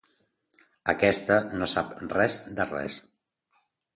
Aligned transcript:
Aquesta 0.93 1.37
no 1.59 1.69
sap 1.75 1.93
res 2.15 2.39
de 2.61 2.67
res. 2.73 2.97